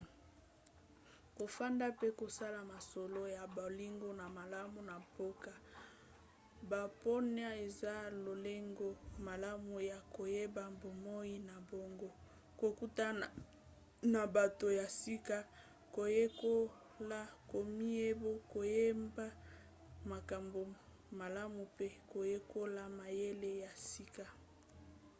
[1.37, 5.51] kofanda mpe kosala mosala ya bolingo malamu na mboka
[6.71, 7.93] bapaya eza
[8.25, 8.87] lolenge
[9.27, 12.09] malamu ya koyeba bomoi na bango
[12.59, 13.27] kokutana
[14.13, 15.37] na bato ya sika
[15.95, 17.19] koyekola
[17.51, 19.25] komiyeba koyeba
[20.11, 20.61] makambo
[21.19, 24.25] malamu pe koyekola mayele ya sika